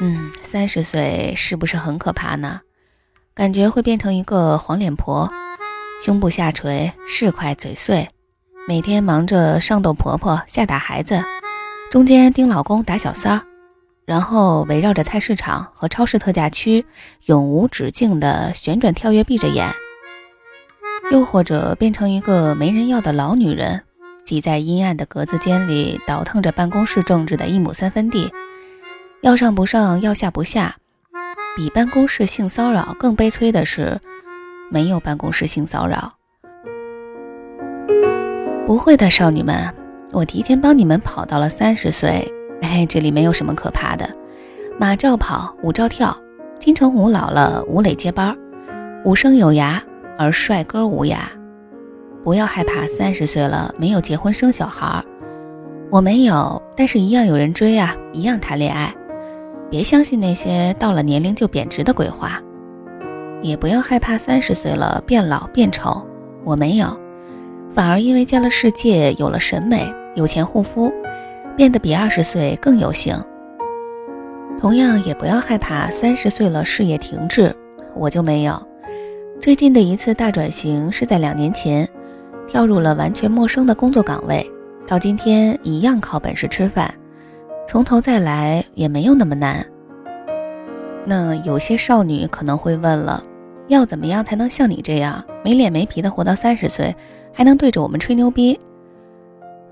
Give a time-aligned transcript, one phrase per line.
[0.00, 2.60] 嗯，三十岁是不是很可怕呢？
[3.34, 5.28] 感觉会变成一个黄脸婆，
[6.04, 8.08] 胸部下垂，是块嘴碎，
[8.66, 11.22] 每天忙着上斗婆婆，下打孩子，
[11.90, 13.42] 中间盯老公打小三儿，
[14.04, 16.86] 然后围绕着菜市场和超市特价区
[17.26, 19.68] 永无止境的旋转跳跃，闭着眼。
[21.10, 23.82] 又或者变成一个没人要的老女人，
[24.24, 28.32] 挤在阴暗的格子间里，倒腾着办公室政治的一亩三分地。
[29.20, 30.76] 要上不上，要下不下，
[31.56, 34.00] 比办公室性骚扰更悲催的是，
[34.70, 36.12] 没有办公室性骚扰。
[38.64, 39.74] 不会的，少女们，
[40.12, 42.32] 我提前帮你们跑到了三十岁。
[42.62, 44.08] 哎，这里没有什么可怕的，
[44.78, 46.16] 马照跑，舞照跳，
[46.60, 48.36] 金城武老了，吴磊接班儿，
[49.04, 49.80] 武生有涯，
[50.16, 51.16] 而帅哥无涯。
[52.22, 55.04] 不要害怕，三十岁了没有结婚生小孩，
[55.90, 58.94] 我没有，但是一样有人追啊，一样谈恋爱。
[59.70, 62.40] 别相信那些到了年龄就贬值的鬼话，
[63.42, 66.06] 也不要害怕三十岁了变老变丑。
[66.44, 66.98] 我没有，
[67.70, 70.90] 反而因为见了世界，有了审美，有钱护肤，
[71.54, 73.14] 变得比二十岁更有型。
[74.58, 77.54] 同样也不要害怕三十岁了事业停滞，
[77.94, 78.60] 我就没有。
[79.38, 81.86] 最近的一次大转型是在两年前，
[82.46, 84.50] 跳入了完全陌生的工作岗位，
[84.86, 86.92] 到今天一样靠本事吃饭。
[87.68, 89.62] 从头再来也没有那么难。
[91.04, 93.22] 那有些少女可能会问了，
[93.66, 96.96] 要怎么样才能像你这样没脸没皮的活到三十岁，
[97.30, 98.58] 还能对着我们吹牛逼？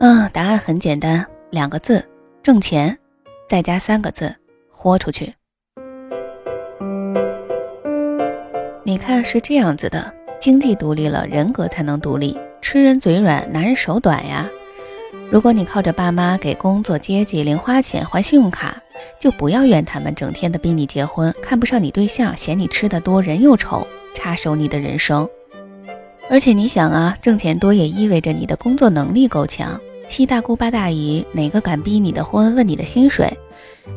[0.01, 2.05] 嗯，答案很简单，两个字：
[2.43, 2.99] 挣钱，
[3.49, 4.37] 再加三个字：
[4.71, 5.33] 豁出去。
[8.85, 12.39] 你看是这样子的，经济独立了，人格才能独立。
[12.61, 14.47] 吃人嘴软，拿人手短呀。
[15.29, 18.81] 如果你靠着爸妈给工作接济、零花钱、还信用卡，
[19.19, 25.29] 就不要怨他们整天的逼你结婚，看不上你对象，嫌你吃的多，人又丑，插手你的人生。
[26.31, 29.81] 而且你想啊，挣钱多也意味着你的工作能力够强。
[30.07, 32.55] 七大姑八大姨哪个敢逼你的婚？
[32.55, 33.29] 问你的薪水，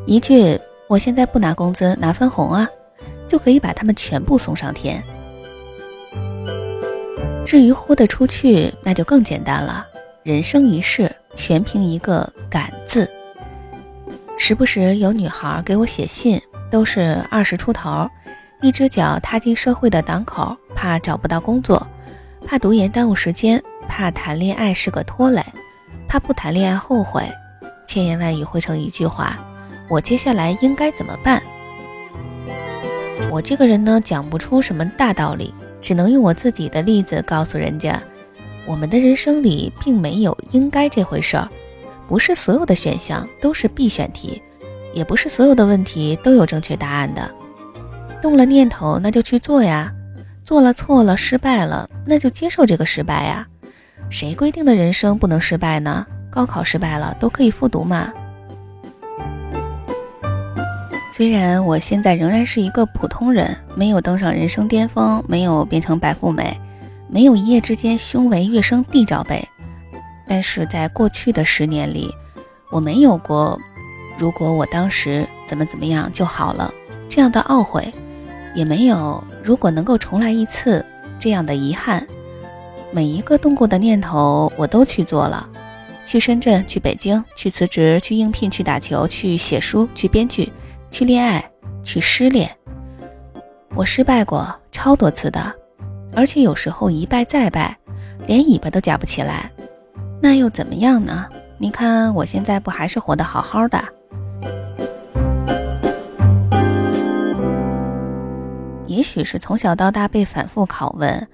[0.08, 0.60] 一句
[0.90, 2.68] “我现在不拿工资，拿分红啊”，
[3.30, 5.04] 就可以把他们全部送上天。
[7.46, 9.86] 至于豁得出去，那就更简单了。
[10.24, 11.16] 人生一世。
[11.36, 13.10] 全凭一个敢字。
[14.38, 16.42] 时不时有女孩给我写信，
[16.72, 18.10] 都是二十出头，
[18.62, 21.86] 一只脚踏进社会的档口，怕找不到工作，
[22.46, 25.44] 怕读研耽误时间，怕谈恋爱是个拖累，
[26.08, 27.24] 怕不谈恋爱后悔，
[27.86, 29.38] 千言万语汇成一句话：
[29.90, 31.42] 我接下来应该怎么办？
[33.30, 38.02] 我这个人呢，讲不出什么大道理，只能用我自己的例子告诉人家。
[38.70, 41.50] 我们的人生里并没有应该这回事儿，
[42.08, 44.40] 不是所有的选项都是必选题，
[44.94, 47.32] 也不是所有的问题都有正确答案的。
[48.22, 49.92] 动了念头，那就去做呀；
[50.44, 53.48] 做了错了，失败了，那就接受这个失败呀。
[54.12, 56.06] 谁规定的人生不能失败呢？
[56.30, 58.14] 高考失败了都可以复读嘛。
[61.12, 66.56] 虽然我现在仍然是一个普通人，没有登上人生巅峰，没有变成白富美。
[67.10, 69.44] 没有一夜之间胸围跃升地罩杯，
[70.28, 72.14] 但是在过去的十年里，
[72.72, 73.60] 我没有过
[74.18, 76.72] 如果我当时怎么怎么样就好了
[77.10, 77.92] 这样的懊悔，
[78.54, 80.86] 也没有如果能够重来一次
[81.18, 82.08] 这样的遗憾。
[82.92, 85.50] 每一个动过的念头，我都去做了：
[86.06, 90.52] 去深圳，去北京，去辞职，去应聘，去打球，去写书，去编剧，
[90.92, 91.52] 去恋爱，
[91.84, 92.50] 去失恋。
[93.76, 95.56] 我失败过超多次的。
[96.16, 97.78] 而且有时候一败再败，
[98.28, 99.52] 连尾巴都夹不起来，
[100.22, 101.28] 那又怎么样呢？
[101.58, 103.84] 你看我现在不还是活得好好的？
[108.88, 111.28] 也许是从小到大被反复拷问：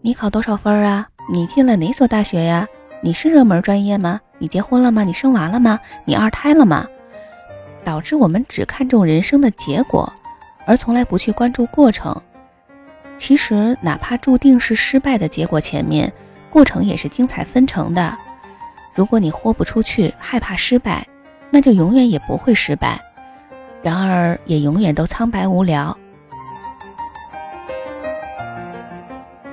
[0.00, 1.06] 你考多少分啊？
[1.32, 2.66] 你进了哪所大学呀？
[3.02, 4.20] 你是热门专业吗？
[4.38, 5.04] 你结婚了吗？
[5.04, 5.78] 你生娃了吗？
[6.04, 6.86] 你二胎了吗？
[7.84, 10.10] 导致我们只看重人生的结果，
[10.66, 12.14] 而从来不去关注过程。
[13.16, 16.12] 其实，哪怕注定是失败的结果，前面
[16.50, 18.16] 过程也是精彩纷呈的。
[18.92, 21.06] 如果你豁不出去，害怕失败，
[21.50, 23.00] 那就永远也不会失败。
[23.82, 25.96] 然而，也永远都苍白无聊。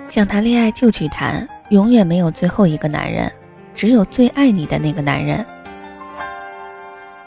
[0.08, 3.32] 想谈恋爱就去谈，永远没有最后一个男人，
[3.74, 5.46] 只有最爱你的那个男人。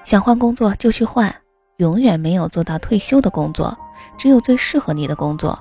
[0.02, 1.34] 想换工作就去换，
[1.78, 3.76] 永远没有做到退休的工作，
[4.19, 5.58] 只有最适合你的工作。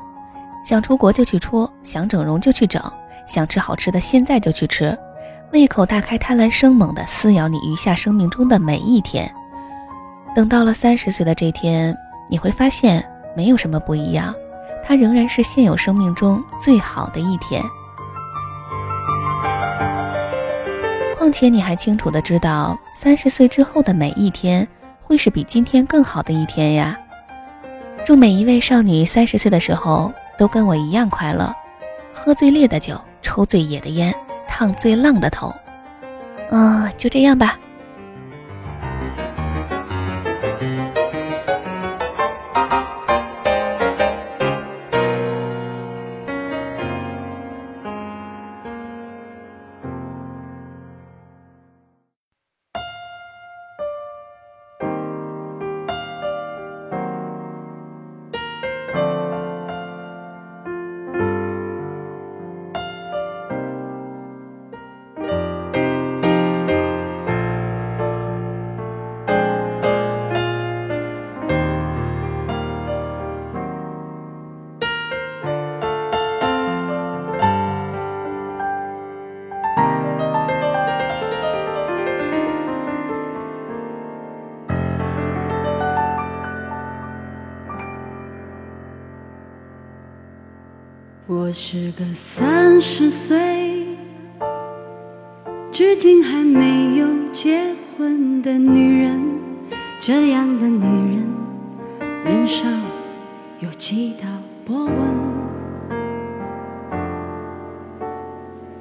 [0.63, 2.81] 想出国就去出，想整容就去整，
[3.27, 4.97] 想吃好吃的现在就去吃，
[5.51, 9.29] 胃口大开，贪婪生猛的撕咬你余下生命中的每一天。
[10.33, 11.95] 等到了三十岁的这天，
[12.29, 13.03] 你会发现
[13.35, 14.33] 没有什么不一样，
[14.83, 17.61] 它仍然是现有生命中最好的一天。
[21.17, 24.67] 况且你还清楚的知道，三十岁之后的每一天
[25.01, 26.97] 会是比今天更好的一天呀！
[28.03, 31.53] 祝每一位少女三十岁的时候都跟我一样快乐，
[32.13, 34.13] 喝最烈的酒，抽最野的烟，
[34.47, 35.53] 烫最浪的头。
[36.49, 37.57] 嗯，就这样吧。
[91.45, 93.85] 我是个三十岁，
[95.73, 97.65] 至今还没有结
[97.97, 99.21] 婚的女人。
[99.99, 101.27] 这样的女人，
[102.23, 102.65] 脸上
[103.59, 104.25] 有几道
[104.63, 104.93] 波纹。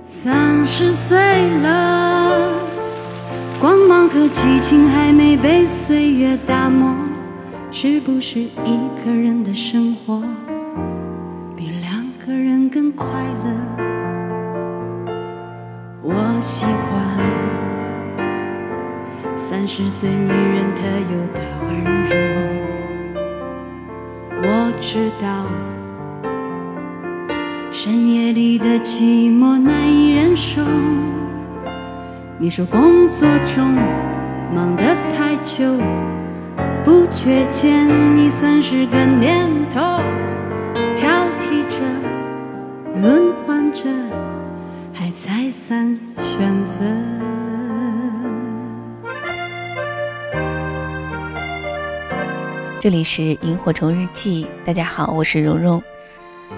[0.06, 1.18] 三十岁
[1.62, 2.60] 了，
[3.60, 6.94] 光芒和激情还没被岁月打磨，
[7.72, 10.22] 是不是一个人的生活？
[12.72, 13.06] 更快
[13.44, 13.50] 乐，
[16.00, 16.72] 我喜欢
[19.36, 20.82] 三十岁女人特
[21.12, 22.16] 有的温柔。
[24.42, 25.44] 我知道
[27.70, 30.62] 深夜里的寂寞难以忍受。
[32.38, 33.74] 你说工作中
[34.54, 35.76] 忙得太久，
[36.86, 37.86] 不觉间
[38.16, 40.00] 已三十个年头。
[43.02, 43.82] 轮换着，
[44.94, 46.84] 还再三选择。
[52.78, 55.82] 这里是萤火虫日记，大家好，我是蓉蓉。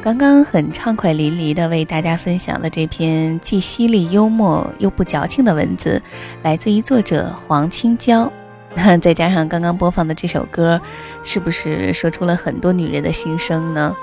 [0.02, 6.02] 刚刚很畅快淋漓的为大家分享了这篇既犀利幽默又不矫情的文字，
[6.42, 8.30] 来自于作者黄青椒。
[8.74, 10.78] 那 再加上刚刚播放的这首歌，
[11.22, 13.96] 是不是说出了很多女人的心声呢？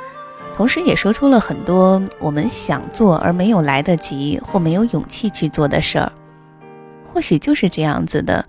[0.61, 6.11] 同时也说出了很多我们想做而没有来得及或没有勇气去做的事儿。
[7.03, 8.45] 或许就是这样子的，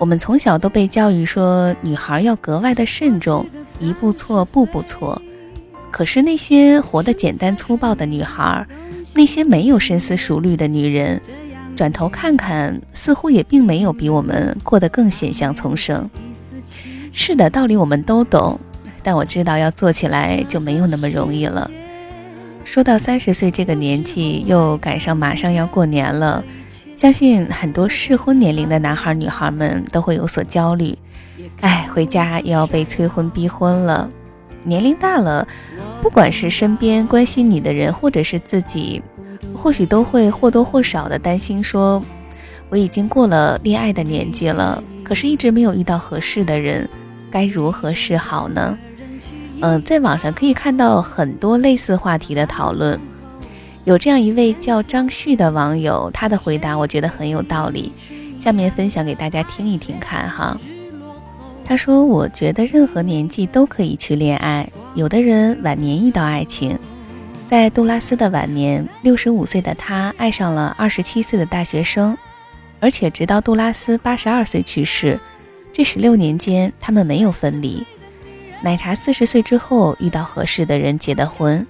[0.00, 3.46] 我们从小都被教育说女孩要格外的慎重，
[3.78, 5.22] 一步错步步错。
[5.92, 8.66] 可是那些活得简单粗暴的女孩，
[9.14, 11.22] 那些没有深思熟虑的女人，
[11.76, 16.10] 转头看看，似乎也并没有比我们过得更险象丛生。
[17.12, 18.58] 是的，道理我们都懂。
[19.04, 21.70] 但我知道要做起来就没有那么容易了。
[22.64, 26.42] 说到三十岁这个年纪，又赶上马上要过年了，
[26.96, 30.96] 相信很多适婚年龄的男孩女孩们都会有所焦虑。
[31.60, 34.08] 哎，回家又要被催婚逼婚了。
[34.62, 35.46] 年龄大了，
[36.00, 39.02] 不管是身边关心你的人，或者是自己，
[39.54, 42.02] 或许都会或多或少的担心：说
[42.70, 46.88] 我已经过了恋爱的年纪了，可是一直没有遇到合适的人，
[47.30, 48.78] 该如何是好呢？
[49.66, 53.00] 嗯，在网上可以看到很多类似话题的讨论。
[53.84, 57.90] 有这样一位叫张旭的网友，他的回答我觉得很有道理，
[58.38, 60.60] 下面分享给大家听一听看哈。
[61.64, 66.78] 他说：“我觉得任何年纪都可以去恋爱，有的人晚年遇到爱情，
[67.48, 72.14] 在杜拉斯的晚年，六十五岁的他爱上了二十七岁的大学生，
[72.80, 75.18] 而且直到杜拉斯八十二岁去世，
[75.72, 77.82] 这十六年间他们没有分离。
[78.64, 81.66] 奶茶四十岁之后遇到合适的人结的婚，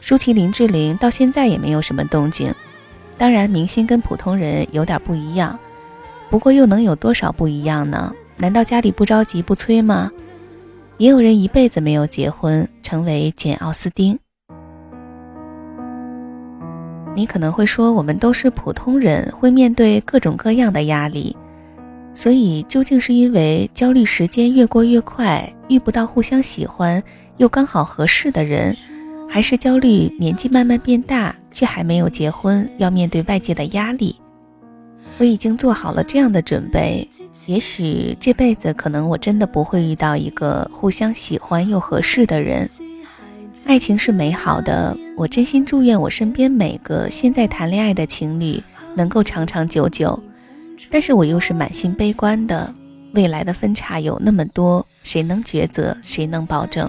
[0.00, 2.54] 舒淇林志玲到现在也没有什么动静。
[3.16, 5.58] 当然，明星跟普通人有点不一样，
[6.30, 8.14] 不过又能有多少不一样呢？
[8.36, 10.12] 难道家里不着急不催吗？
[10.98, 14.16] 也有人一辈子没有结婚，成为简·奥斯汀。
[17.16, 21.36] 你可能会说，我们都是普通人，会面对各种各样的压力，
[22.14, 27.02] 所以究竟是因为焦虑时间越过越快，遇不到互相喜欢
[27.36, 28.76] 又刚好合适的人？
[29.30, 34.16] 还是焦虑，年纪慢慢变大，却还没有结婚，要面对外界的压力。
[35.18, 37.06] 我已经做好了这样的准备，
[37.46, 42.68] 也许这辈子可能我真的不会遇到一个互相喜欢又合适的人。
[43.66, 48.62] 爱情是美好的，我真心祝愿我身边每个现在谈恋爱的情侣
[48.94, 50.18] 能够长长久久。
[50.90, 52.72] 但是我又是满心悲观的，
[53.12, 55.96] 未来的分叉有那么多，谁能抉择？
[56.02, 56.88] 谁能保证？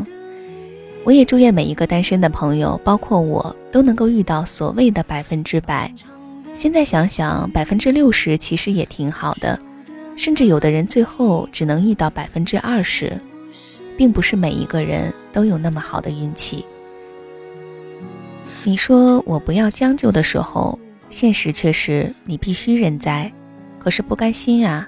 [1.03, 5.91] 我也祝愿每一个单身的朋友，包括我，都能够遇到所谓的百分之百。
[6.53, 9.58] 现在想想，百分之六十其实也挺好的，
[10.15, 13.17] 甚至有的人最后只能遇到百分之二十，
[13.98, 16.65] 并不是每一个人都有那么好的运气。
[18.65, 20.77] 你说我不要将就的时候，
[21.10, 23.31] 现实却是你必须认栽，
[23.80, 24.88] 可是不甘心啊！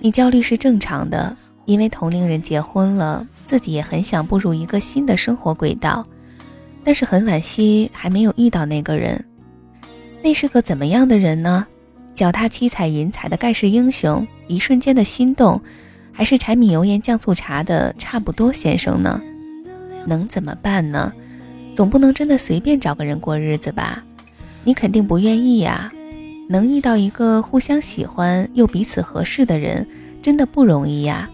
[0.00, 3.26] 你焦虑是正常的，因为同龄人结婚了。
[3.46, 6.02] 自己也很想步入一个新的生活轨道，
[6.82, 9.24] 但是很惋惜还没有遇到那个人。
[10.22, 11.66] 那是个怎么样的人呢？
[12.14, 15.60] 脚踏七彩云彩的盖世英雄，一瞬间的心动，
[16.12, 19.20] 还是柴米油盐酱醋茶的差不多先生呢？
[20.06, 21.12] 能怎么办呢？
[21.74, 24.02] 总不能真的随便找个人过日子吧？
[24.64, 25.92] 你肯定不愿意呀。
[26.52, 29.86] 能遇到一个互相喜欢又彼此合适的人，
[30.20, 31.30] 真的不容易呀。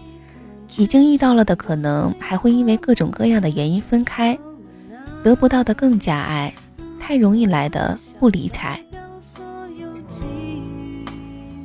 [0.77, 4.39] 已经遇到了的，可能还会因为各种各样的原因分开，
[5.21, 6.53] 得不到的更加爱，
[7.01, 8.81] 太容易来的不理睬。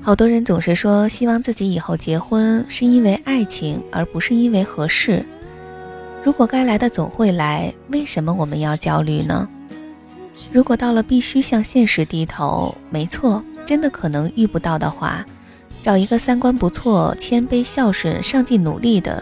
[0.00, 5.24] 好多人总是说，希望自己以后结婚是因为爱情，而不是因为合适。
[6.24, 9.48] 如果该来的总会来，为什么我们要焦虑呢？
[10.54, 15.26] 如果到了必须向现实低头，没错，真的可能遇不到的话。
[15.82, 19.20] 找一个三观不错、谦卑孝顺、上进努力的，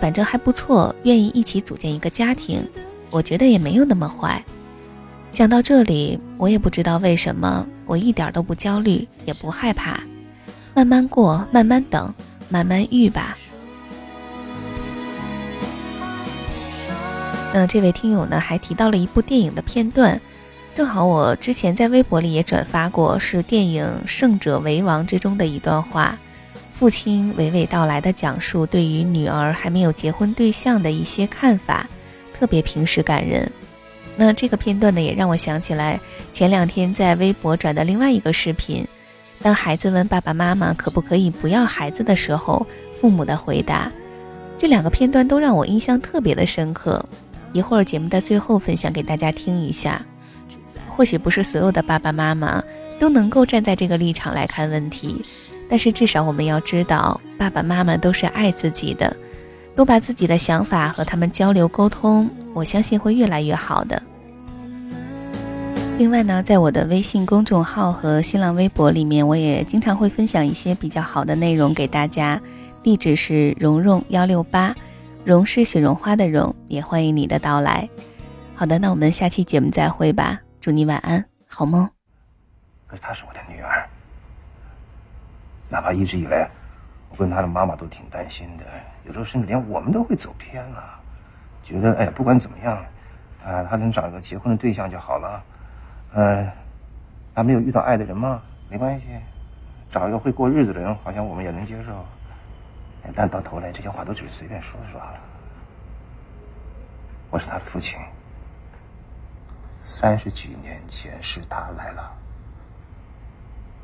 [0.00, 2.60] 反正还不错，愿意一起组建一个家庭，
[3.08, 4.44] 我觉得也没有那么坏。
[5.30, 10.02] 想到这里，我也不知道为什么，我一点都不焦虑，也不害怕，
[10.74, 12.12] 慢慢过，慢慢等，
[12.48, 13.38] 慢慢遇吧。
[17.52, 20.20] 那这位听友呢，还提到了一部电影的片段。
[20.74, 26.18] 正好我之前在微博里也转发过，是电影《胜者为王》之中的一段话，
[26.72, 31.88] 父亲娓娓道来的讲述对于女儿还没有结婚对象的一些看法，
[32.36, 33.48] 特别平实感人。
[34.16, 36.00] 那这个片段呢，也让我想起来
[36.32, 38.84] 前两天在微博转的另外一个视频，
[39.40, 43.92] 当孩子问爸爸妈妈可不可以不要孩子的时候，父母的回答，
[44.58, 47.04] 这两个片段都让我印象特别的深刻。
[47.52, 50.04] 一会儿节目的最后分享给大家听一下。
[50.96, 52.62] 或许不是所有的爸爸妈妈
[53.00, 55.24] 都能够站在这个立场来看问题，
[55.68, 59.14] 但是至少我们要知道，爸爸妈妈都是爱自己的，
[59.74, 64.00] 多把自己的想法和他们交流沟通，我相信会越来越好的。
[65.98, 72.40] 另外呢，在我的微信公众号和新浪微博里面，我也经常会分享一些比较好的内容给大家，
[72.82, 74.74] 地址是蓉蓉幺六八，
[75.24, 77.88] 蓉是雪绒花的蓉，也欢迎你的到来。
[78.54, 80.40] 好的，那我们下期节目再会吧。
[80.64, 81.86] 祝你晚安，好梦。
[82.86, 83.86] 可是她是我的女儿，
[85.68, 86.48] 哪怕一直以来，
[87.10, 88.64] 我跟她的妈妈都挺担心的，
[89.04, 90.98] 有时候甚至连我们都会走偏了，
[91.62, 92.78] 觉得哎，不管怎么样，
[93.44, 95.44] 啊，她能找一个结婚的对象就好了。
[96.14, 96.50] 嗯，
[97.34, 98.40] 她没有遇到爱的人吗？
[98.70, 99.08] 没关系，
[99.90, 101.92] 找一个会过日子的人，好像我们也能接受。
[103.14, 105.20] 但到头来，这些话都只是随便说说了。
[107.28, 108.00] 我是她的父亲。
[109.86, 112.10] 三十几年前是他来了，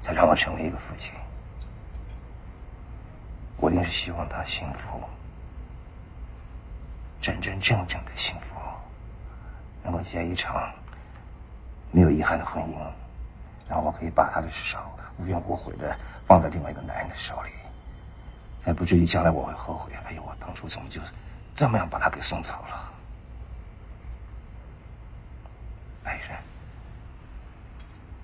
[0.00, 1.12] 才让我成为一个父亲。
[3.58, 4.98] 我一定是希望他幸福，
[7.20, 8.56] 真真正正的幸福，
[9.82, 10.72] 能够结一场
[11.90, 12.78] 没有遗憾的婚姻，
[13.68, 14.78] 然后我可以把他的手
[15.18, 15.94] 无怨无悔的
[16.26, 17.50] 放在另外一个男人的手里，
[18.58, 19.92] 才不至于将来我会后悔。
[20.06, 20.98] 哎呦，我当初怎么就
[21.54, 22.90] 这么样把他给送走了？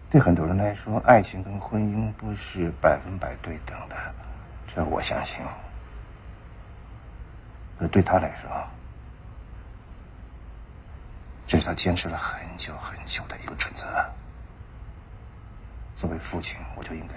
[0.08, 3.96] 对很多人来说，爱情跟婚姻不是百分百对等的，
[4.66, 5.44] 这我相信。
[7.78, 8.48] 可对他来说，
[11.46, 13.86] 这是他坚持了很久很久的一个准则。
[15.96, 17.14] 作为父亲，我就应该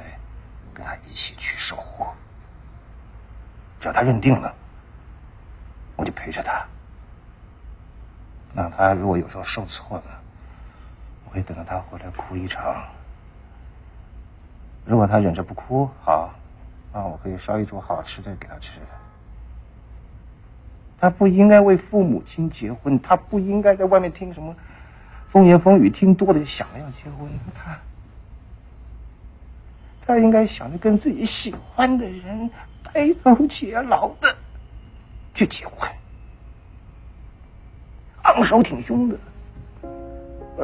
[0.73, 2.05] 跟他一起去守护。
[3.79, 4.53] 只要他认定了，
[5.95, 6.65] 我就陪着他。
[8.51, 10.18] 那他如果有时候受挫了，
[11.29, 12.83] 我会等到他回来哭一场。
[14.83, 16.33] 如果他忍着不哭，好，
[16.91, 18.79] 那我可以烧一桌好吃的给他吃。
[20.99, 24.55] 他不应该为父母亲结婚，他不应该在外面听什么
[25.27, 27.29] 风言风语，听多了就想着要结婚。
[27.53, 27.79] 他，
[30.01, 32.49] 他应该想着跟自己喜欢的人
[32.83, 34.35] 白头偕老的
[35.35, 35.87] 去结婚，
[38.23, 39.17] 昂首挺胸的，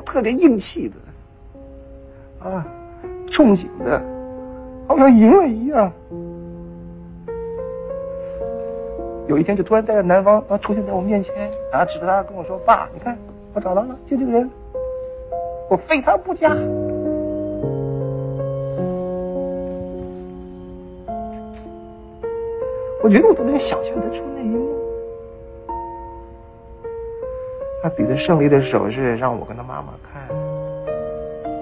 [0.02, 0.96] 特别硬气的，
[2.50, 2.66] 啊，
[3.28, 4.02] 憧憬的，
[4.88, 5.92] 好像赢了一样。
[9.28, 11.34] 有一天就突然带着男方啊出现在我面前，
[11.72, 13.18] 啊指着他跟我说：“爸，你看
[13.54, 14.50] 我找到了，就这个人，
[15.70, 16.56] 我非他不嫁。”
[23.02, 24.85] 我觉得我都能想象得出那一幕。
[27.86, 30.28] 他比着胜利的手势让我跟他妈妈看，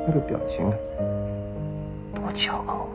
[0.08, 0.64] 那个表情
[2.16, 2.88] 多骄傲。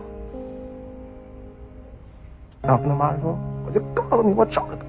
[2.62, 4.88] 然后跟他妈说：“我就告诉你，我找得到吧。”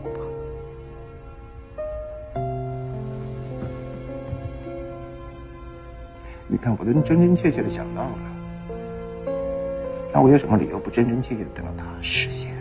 [6.48, 8.12] 你看，我都真真切切的想到了。
[10.14, 12.56] 那我有什么理由不真真切切的等到他实现？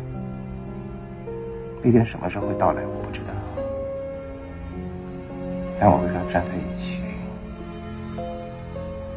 [1.80, 3.26] 那天什么时候会到来，我不知道。
[5.78, 7.00] 但我跟他站在一起，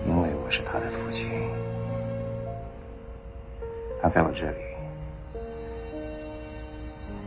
[0.06, 1.30] 因为我是他的父亲，
[4.02, 4.58] 他在我这里。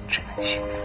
[0.06, 0.84] 只能幸福，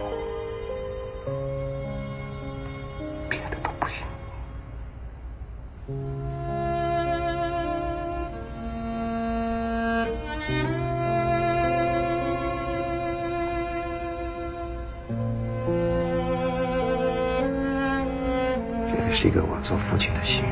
[19.22, 20.46] 是一个我做父亲的心。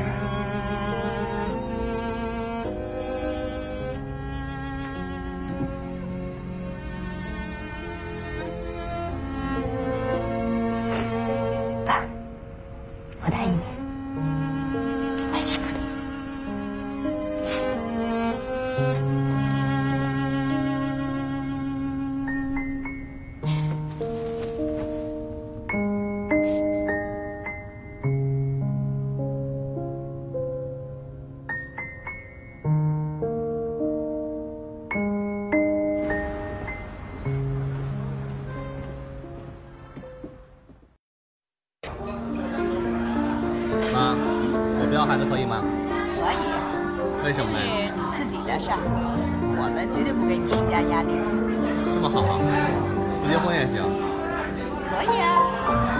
[54.99, 55.39] 可以啊，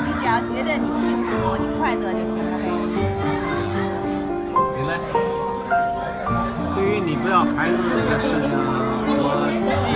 [0.06, 2.68] 你只要觉得你幸福、你快乐就行了呗。
[4.76, 5.00] 你嘞？
[6.76, 8.52] 对于你不要孩子这个事情，
[9.08, 9.24] 我
[9.80, 9.88] 既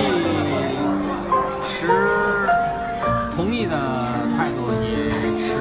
[1.68, 1.92] 持
[3.36, 3.76] 同意的
[4.38, 5.52] 态度，也持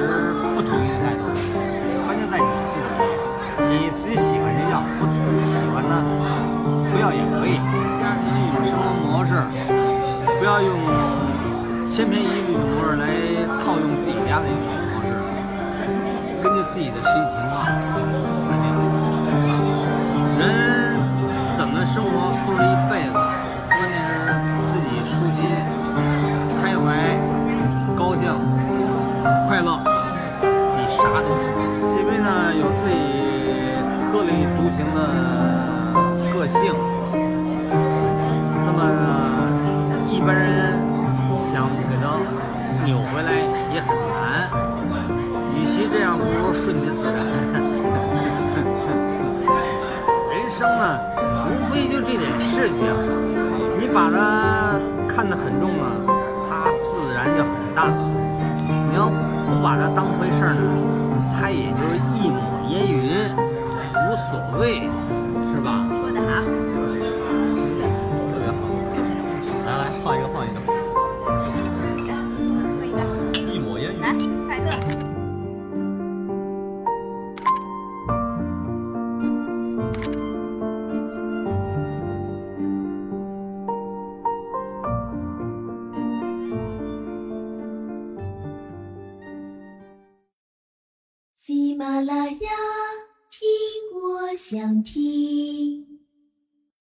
[0.55, 1.27] 不同意的态度。
[2.05, 2.87] 关键在你自己，
[3.67, 5.03] 你自己喜欢就要，不
[5.41, 5.99] 喜欢呢，
[6.93, 7.59] 不要也可以。
[7.99, 9.35] 家庭一种生活模式，
[10.39, 10.79] 不要用
[11.85, 13.07] 千篇一律的模式来
[13.63, 14.59] 套用自己家的一种
[14.91, 15.07] 方式，
[16.43, 18.65] 根据自己的实际情况来定。
[20.37, 20.41] 人
[21.49, 22.11] 怎么生活
[22.45, 23.13] 都是一辈子，
[23.69, 24.11] 关键是
[24.61, 25.37] 自己舒心、
[26.61, 26.83] 开怀、
[27.95, 28.21] 高兴、
[29.47, 29.79] 快乐，
[30.41, 31.47] 比啥都行。
[31.95, 32.95] 因为呢有自己
[34.11, 34.97] 特立独行的
[36.33, 36.59] 个性，
[38.65, 38.79] 那么，
[40.11, 40.72] 一般人
[43.73, 44.49] 也很难。
[45.55, 47.15] 与其这样，不如顺其自然。
[50.29, 50.99] 人生呢，
[51.49, 52.85] 无非就这点事情，
[53.79, 55.89] 你把它看得很重啊，
[56.47, 57.89] 它自然就很大；
[58.67, 60.61] 你要不把它当回事儿呢，
[61.33, 62.37] 它也就是一抹
[62.69, 63.33] 烟云，
[63.95, 64.81] 无所谓，
[65.51, 65.81] 是吧？
[65.89, 68.53] 说得好，特别好。
[68.91, 69.49] 就是这么回事。
[69.65, 70.72] 来来，换一个，换一个。